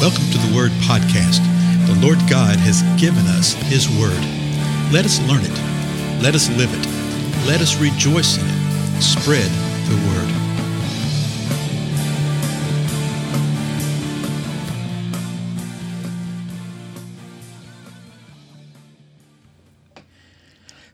[0.00, 1.44] Welcome to the Word Podcast.
[1.86, 4.16] The Lord God has given us His Word.
[4.90, 6.22] Let us learn it.
[6.22, 6.86] Let us live it.
[7.46, 9.02] Let us rejoice in it.
[9.02, 9.50] Spread
[9.90, 10.34] the Word.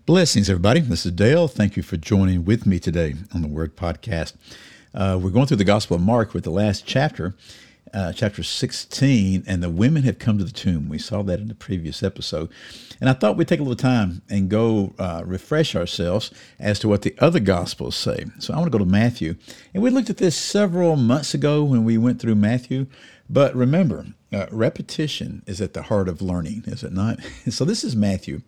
[0.04, 0.80] Blessings, everybody.
[0.80, 1.46] This is Dale.
[1.46, 4.34] Thank you for joining with me today on the Word Podcast.
[4.92, 7.36] Uh, we're going through the Gospel of Mark with the last chapter,
[7.96, 10.88] uh, chapter 16, and the women have come to the tomb.
[10.88, 12.50] We saw that in the previous episode.
[13.00, 16.88] And I thought we'd take a little time and go uh, refresh ourselves as to
[16.88, 18.26] what the other Gospels say.
[18.38, 19.36] So I want to go to Matthew.
[19.72, 22.86] And we looked at this several months ago when we went through Matthew.
[23.30, 27.18] But remember, uh, repetition is at the heart of learning, is it not?
[27.48, 28.42] so this is Matthew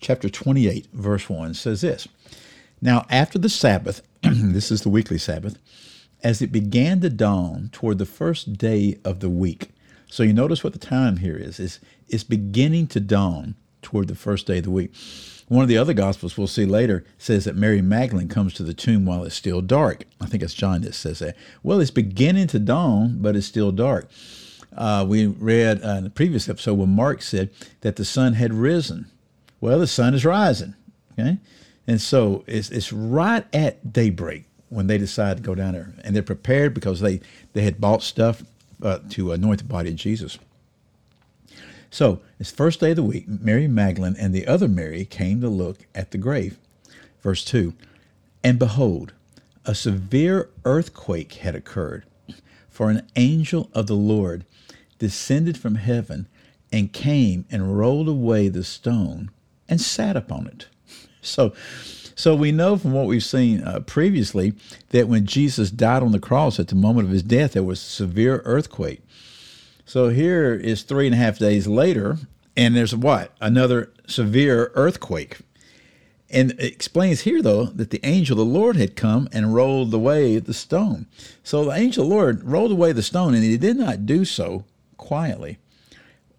[0.00, 2.06] chapter 28, verse 1 says this
[2.80, 5.58] Now, after the Sabbath, this is the weekly Sabbath,
[6.22, 9.70] as it began to dawn toward the first day of the week.
[10.08, 11.58] So you notice what the time here is.
[11.58, 14.94] It's, it's beginning to dawn toward the first day of the week.
[15.48, 18.74] One of the other Gospels we'll see later says that Mary Magdalene comes to the
[18.74, 20.04] tomb while it's still dark.
[20.20, 21.36] I think it's John that says that.
[21.62, 24.08] Well, it's beginning to dawn, but it's still dark.
[24.74, 27.50] Uh, we read uh, in the previous episode when Mark said
[27.82, 29.10] that the sun had risen.
[29.60, 30.74] Well, the sun is rising.
[31.12, 31.38] Okay.
[31.86, 35.92] And so it's, it's right at daybreak when they decide to go down there.
[36.02, 37.20] And they're prepared because they,
[37.52, 38.42] they had bought stuff
[38.82, 40.38] uh, to anoint the body of Jesus.
[41.90, 43.28] So it's first day of the week.
[43.28, 46.58] Mary Magdalene and the other Mary came to look at the grave.
[47.20, 47.74] Verse 2
[48.42, 49.12] And behold,
[49.66, 52.04] a severe earthquake had occurred,
[52.70, 54.46] for an angel of the Lord
[54.98, 56.26] descended from heaven
[56.72, 59.30] and came and rolled away the stone
[59.68, 60.68] and sat upon it.
[61.20, 61.52] So,
[62.14, 64.54] so we know from what we've seen uh, previously
[64.90, 67.80] that when Jesus died on the cross at the moment of his death, there was
[67.80, 69.02] a severe earthquake.
[69.84, 72.18] So here is three and a half days later,
[72.56, 73.32] and there's what?
[73.40, 75.38] Another severe earthquake.
[76.30, 79.92] And it explains here, though, that the angel of the Lord had come and rolled
[79.92, 81.06] away the stone.
[81.42, 84.24] So the angel of the Lord rolled away the stone, and he did not do
[84.24, 84.64] so
[84.96, 85.58] quietly.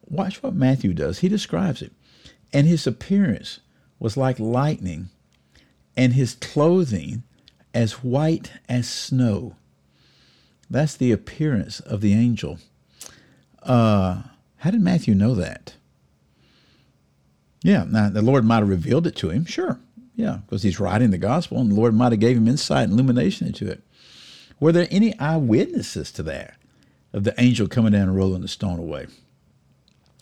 [0.10, 1.20] Watch what Matthew does.
[1.20, 1.92] He describes it.
[2.52, 3.60] And his appearance
[4.00, 5.10] was like lightning,
[5.96, 7.24] and his clothing
[7.74, 9.56] as white as snow.
[10.70, 12.60] That's the appearance of the angel.
[13.62, 14.24] Uh,
[14.58, 15.76] how did Matthew know that?
[17.64, 19.80] Yeah, now the Lord might have revealed it to him, sure.
[20.16, 22.94] Yeah, because he's writing the gospel, and the Lord might have gave him insight and
[22.94, 23.82] illumination into it.
[24.60, 26.56] Were there any eyewitnesses to that,
[27.14, 29.08] of the angel coming down and rolling the stone away?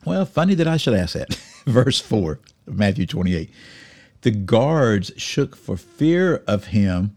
[0.06, 1.34] Well, funny that I should ask that.
[1.66, 3.50] Verse 4 of Matthew 28.
[4.22, 7.16] The guards shook for fear of him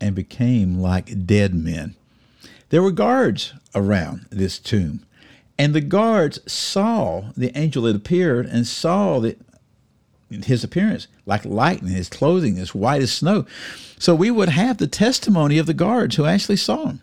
[0.00, 1.94] and became like dead men.
[2.70, 5.06] There were guards around this tomb,
[5.58, 9.40] and the guards saw the angel that appeared and saw that
[10.28, 13.46] his appearance like lightning, his clothing as white as snow.
[13.98, 17.00] So we would have the testimony of the guards who actually saw him.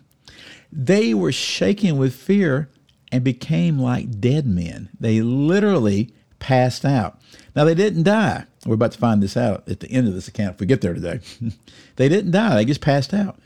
[0.70, 2.68] They were shaking with fear
[3.10, 4.90] and became like dead men.
[4.98, 7.18] They literally passed out.
[7.56, 8.44] Now, they didn't die.
[8.66, 10.80] We're about to find this out at the end of this account if we get
[10.80, 11.20] there today.
[11.96, 13.38] they didn't die, they just passed out.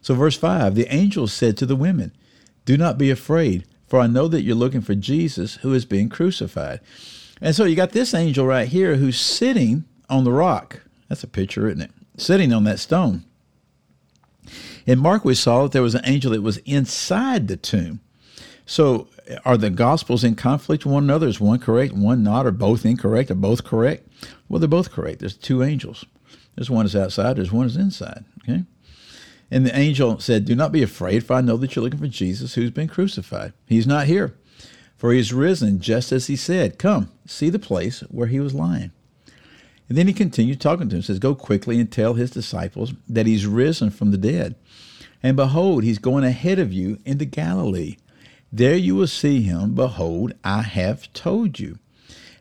[0.00, 2.12] So, verse 5 the angel said to the women,
[2.64, 6.08] Do not be afraid, for I know that you're looking for Jesus who is being
[6.08, 6.80] crucified.
[7.40, 10.82] And so, you got this angel right here who's sitting on the rock.
[11.08, 11.90] That's a picture, isn't it?
[12.16, 13.24] Sitting on that stone.
[14.86, 18.00] In Mark, we saw that there was an angel that was inside the tomb.
[18.66, 19.08] So,
[19.44, 21.26] are the gospels in conflict with one another?
[21.26, 24.08] Is one correct, one not, or both incorrect, or both correct?
[24.48, 25.20] Well, they're both correct.
[25.20, 26.04] There's two angels.
[26.54, 28.24] There's one is outside, there's one is inside.
[28.42, 28.64] Okay?
[29.50, 32.08] And the angel said, Do not be afraid, for I know that you're looking for
[32.08, 33.52] Jesus who's been crucified.
[33.66, 34.34] He's not here,
[34.96, 36.78] for he is risen just as he said.
[36.78, 38.92] Come, see the place where he was lying.
[39.88, 43.26] And then he continued talking to him, says, Go quickly and tell his disciples that
[43.26, 44.54] he's risen from the dead.
[45.22, 47.96] And behold, he's going ahead of you into Galilee.
[48.52, 49.74] There you will see him.
[49.74, 51.78] Behold, I have told you.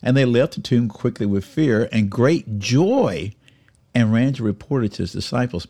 [0.03, 3.33] And they left the tomb quickly with fear and great joy
[3.93, 5.67] and ran to report it to his disciples.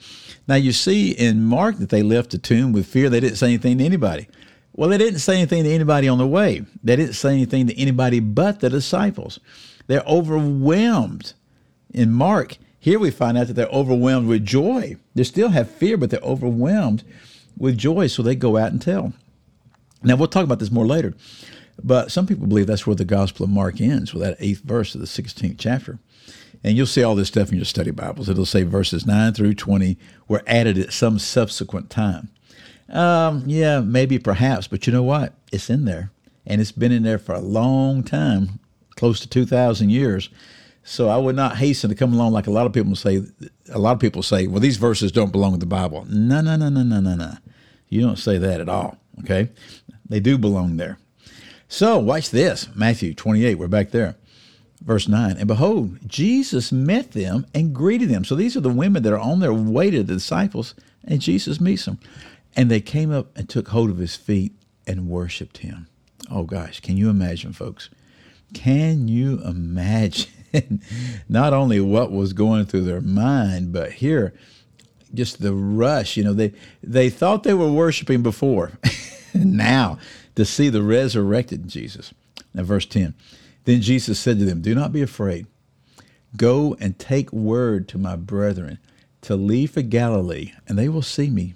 [0.48, 3.10] Now you see in Mark that they left the tomb with fear.
[3.10, 4.28] They didn't say anything to anybody.
[4.74, 6.66] Well, they didn't say anything to anybody on the way.
[6.84, 9.40] They didn't say anything to anybody but the disciples.
[9.88, 11.34] They're overwhelmed.
[11.94, 14.96] In Mark, here we find out that they're overwhelmed with joy.
[15.14, 17.04] They still have fear, but they're overwhelmed
[17.58, 19.14] with joy, so they go out and tell.
[20.04, 21.14] Now, we'll talk about this more later,
[21.84, 24.96] but some people believe that's where the Gospel of Mark ends, with that eighth verse
[24.96, 26.00] of the 16th chapter.
[26.64, 28.30] And you'll see all this stuff in your study Bibles.
[28.30, 32.30] It'll say verses 9 through 20 were added at some subsequent time.
[32.90, 35.34] Um, yeah, maybe, perhaps, but you know what?
[35.52, 36.12] It's in there.
[36.46, 38.60] and it's been in there for a long time,
[38.96, 40.30] close to 2,000 years.
[40.84, 43.22] So I would not hasten to come along like a lot of people say.
[43.72, 46.06] A lot of people say, well, these verses don't belong in the Bible.
[46.10, 47.34] No, no, no, no, no, no, no.
[47.90, 49.50] You don't say that at all, okay?
[50.12, 51.00] They do belong there.
[51.70, 54.18] So watch this Matthew 28, we're back there.
[54.82, 58.26] Verse 9, and behold, Jesus met them and greeted them.
[58.26, 60.76] So these are the women that are on their way to the disciples,
[61.06, 61.98] and Jesus meets them.
[62.58, 64.54] And they came up and took hold of his feet
[64.86, 65.88] and worshiped him.
[66.30, 67.90] Oh gosh, can you imagine, folks?
[68.54, 70.82] Can you imagine
[71.30, 74.34] not only what was going through their mind, but here,
[75.14, 76.18] just the rush.
[76.18, 76.52] You know, they
[76.84, 78.74] they thought they were worshiping before.
[79.46, 79.98] now,
[80.36, 82.14] to see the resurrected Jesus.
[82.54, 83.14] Now, verse 10.
[83.66, 85.48] Then Jesus said to them, Do not be afraid.
[86.36, 88.80] Go and take word to my brethren
[89.22, 91.54] to leave for Galilee, and they will see me.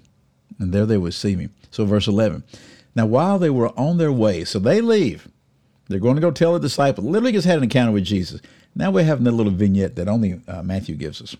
[0.58, 1.48] And there they will see me.
[1.70, 2.44] So, verse 11.
[2.94, 5.28] Now, while they were on their way, so they leave.
[5.88, 7.06] They're going to go tell the disciples.
[7.06, 8.40] Literally just had an encounter with Jesus.
[8.74, 11.36] Now we're having a little vignette that only uh, Matthew gives us.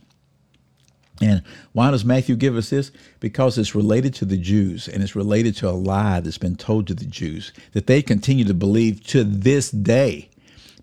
[1.20, 1.42] And
[1.72, 2.90] why does Matthew give us this?
[3.20, 6.86] Because it's related to the Jews and it's related to a lie that's been told
[6.86, 10.28] to the Jews that they continue to believe to this day.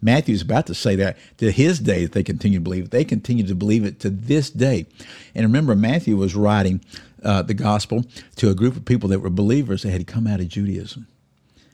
[0.02, 2.90] Matthew's about to say that to his day that they continue to believe.
[2.90, 4.86] They continue to believe it to this day.
[5.34, 6.82] And remember, Matthew was writing
[7.24, 8.04] uh, the gospel
[8.36, 11.08] to a group of people that were believers that had come out of Judaism.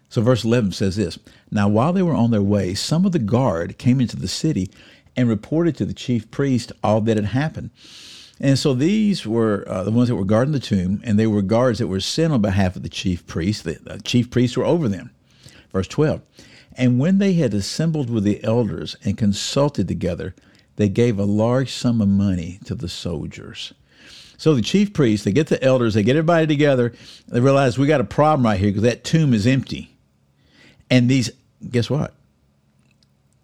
[0.09, 1.17] So, verse 11 says this
[1.51, 4.69] Now, while they were on their way, some of the guard came into the city
[5.15, 7.71] and reported to the chief priest all that had happened.
[8.39, 11.41] And so these were uh, the ones that were guarding the tomb, and they were
[11.41, 13.63] guards that were sent on behalf of the chief priests.
[13.63, 15.11] The, chief priests were over them.
[15.71, 16.21] Verse 12.
[16.77, 20.35] And when they had assembled with the elders and consulted together,
[20.77, 23.73] they gave a large sum of money to the soldiers.
[24.37, 26.93] So the chief priests, they get the elders, they get everybody together.
[27.27, 29.97] They realize we got a problem right here because that tomb is empty.
[30.89, 31.29] And these,
[31.69, 32.13] guess what?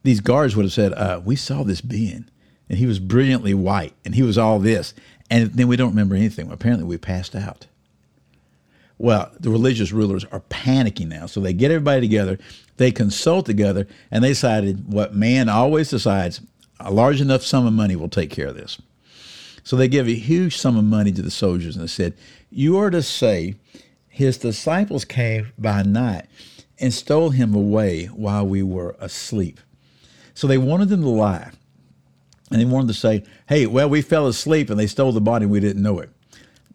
[0.04, 2.30] These guards would have said, uh, We saw this being
[2.70, 4.94] and he was brilliantly white, and he was all this.
[5.30, 6.52] And then we don't remember anything.
[6.52, 7.68] Apparently, we passed out.
[8.98, 11.26] Well, the religious rulers are panicking now.
[11.26, 12.40] So they get everybody together,
[12.78, 16.42] they consult together, and they decided what man always decides
[16.80, 18.82] a large enough sum of money will take care of this.
[19.64, 22.14] So they give a huge sum of money to the soldiers and they said,
[22.52, 23.56] You are to say,
[24.08, 26.28] his disciples came by night
[26.80, 29.60] and stole him away while we were asleep.
[30.34, 31.52] So they wanted them to lie.
[32.52, 35.44] And they wanted to say, hey, well, we fell asleep and they stole the body
[35.44, 36.10] and we didn't know it.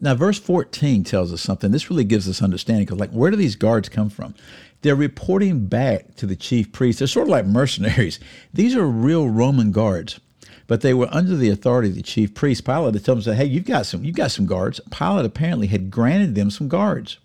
[0.01, 1.71] Now, verse 14 tells us something.
[1.71, 4.33] This really gives us understanding because, like, where do these guards come from?
[4.81, 6.99] They're reporting back to the chief priest.
[6.99, 8.19] They're sort of like mercenaries.
[8.51, 10.19] These are real Roman guards,
[10.65, 12.65] but they were under the authority of the chief priest.
[12.65, 15.91] Pilate had told them, "Hey, you've got some, you've got some guards." Pilate apparently had
[15.91, 17.19] granted them some guards,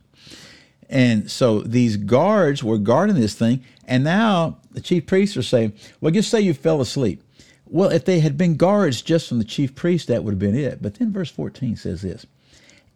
[0.90, 3.64] and so these guards were guarding this thing.
[3.88, 5.72] And now the chief priests are saying,
[6.02, 7.22] "Well, just say you fell asleep."
[7.68, 10.56] Well, if they had been guards just from the chief priest, that would have been
[10.56, 10.80] it.
[10.80, 12.26] But then verse 14 says this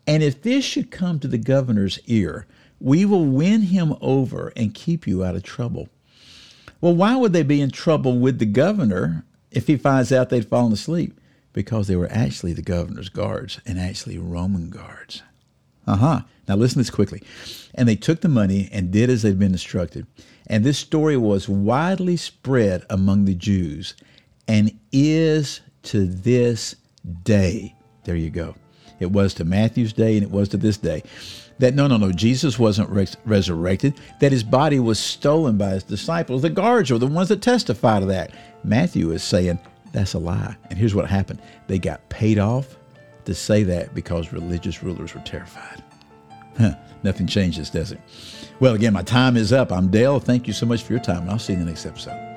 [0.06, 2.46] And if this should come to the governor's ear,
[2.78, 5.88] we will win him over and keep you out of trouble.
[6.81, 10.49] Well, why would they be in trouble with the governor if he finds out they'd
[10.49, 11.20] fallen asleep?
[11.52, 15.23] Because they were actually the governor's guards and actually Roman guards.
[15.87, 16.20] Uh huh.
[16.49, 17.23] Now listen this quickly.
[17.75, 20.06] And they took the money and did as they'd been instructed.
[20.47, 23.94] And this story was widely spread among the Jews
[24.49, 26.76] and is to this
[27.23, 27.75] day.
[28.04, 28.54] There you go.
[28.99, 31.02] It was to Matthew's day and it was to this day.
[31.59, 35.82] That no, no, no, Jesus wasn't res- resurrected, that his body was stolen by his
[35.82, 36.42] disciples.
[36.42, 38.32] The guards are the ones that testify to that.
[38.64, 39.59] Matthew is saying
[39.92, 40.56] that's a lie.
[40.70, 42.76] And here's what happened they got paid off
[43.25, 45.82] to say that because religious rulers were terrified.
[46.59, 48.00] Huh, nothing changes, does it?
[48.59, 49.73] Well, again, my time is up.
[49.73, 50.20] I'm Dale.
[50.20, 52.29] Thank you so much for your time, and I'll see you in the next episode.